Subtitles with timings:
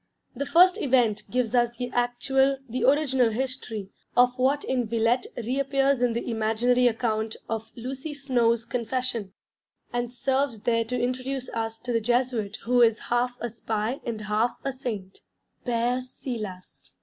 [0.35, 6.01] The first event gives us the actual, the original history, of what in Villette reappears
[6.01, 9.31] in the imaginary account of Lucy Snowe's Confession:
[9.93, 14.21] and serves there to introduce us to the Jesuit who is half a spy and
[14.21, 15.19] half a saint
[15.67, 16.89] Père Silas.